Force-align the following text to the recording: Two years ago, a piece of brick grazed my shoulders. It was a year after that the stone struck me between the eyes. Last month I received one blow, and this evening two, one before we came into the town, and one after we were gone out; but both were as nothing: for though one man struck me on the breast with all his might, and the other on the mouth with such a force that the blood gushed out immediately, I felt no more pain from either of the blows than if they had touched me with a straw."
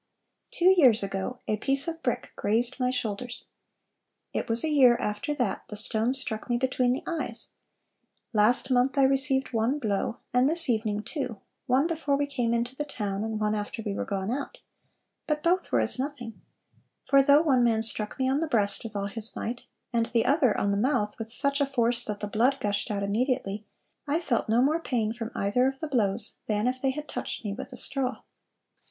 Two 0.49 0.73
years 0.75 1.03
ago, 1.03 1.37
a 1.47 1.57
piece 1.57 1.87
of 1.87 2.01
brick 2.01 2.31
grazed 2.35 2.79
my 2.79 2.89
shoulders. 2.89 3.45
It 4.33 4.49
was 4.49 4.63
a 4.63 4.67
year 4.69 4.95
after 4.99 5.31
that 5.35 5.67
the 5.67 5.75
stone 5.75 6.15
struck 6.15 6.49
me 6.49 6.57
between 6.57 6.91
the 6.91 7.03
eyes. 7.05 7.49
Last 8.33 8.71
month 8.71 8.97
I 8.97 9.03
received 9.03 9.53
one 9.53 9.77
blow, 9.77 10.17
and 10.33 10.49
this 10.49 10.67
evening 10.67 11.03
two, 11.03 11.37
one 11.67 11.85
before 11.85 12.15
we 12.17 12.25
came 12.25 12.51
into 12.51 12.75
the 12.75 12.83
town, 12.83 13.23
and 13.23 13.39
one 13.39 13.53
after 13.53 13.83
we 13.83 13.93
were 13.93 14.03
gone 14.07 14.31
out; 14.31 14.57
but 15.27 15.43
both 15.43 15.71
were 15.71 15.81
as 15.81 15.99
nothing: 15.99 16.41
for 17.05 17.21
though 17.21 17.43
one 17.43 17.63
man 17.63 17.83
struck 17.83 18.17
me 18.17 18.27
on 18.27 18.39
the 18.39 18.47
breast 18.47 18.83
with 18.83 18.95
all 18.95 19.05
his 19.05 19.35
might, 19.35 19.61
and 19.93 20.07
the 20.07 20.25
other 20.25 20.57
on 20.57 20.71
the 20.71 20.77
mouth 20.77 21.19
with 21.19 21.29
such 21.31 21.61
a 21.61 21.67
force 21.67 22.03
that 22.05 22.21
the 22.21 22.27
blood 22.27 22.57
gushed 22.59 22.89
out 22.89 23.03
immediately, 23.03 23.67
I 24.07 24.19
felt 24.19 24.49
no 24.49 24.63
more 24.63 24.79
pain 24.79 25.13
from 25.13 25.29
either 25.35 25.67
of 25.67 25.79
the 25.79 25.87
blows 25.87 26.39
than 26.47 26.65
if 26.65 26.81
they 26.81 26.89
had 26.89 27.07
touched 27.07 27.45
me 27.45 27.53
with 27.53 27.71
a 27.71 27.77
straw." 27.77 28.21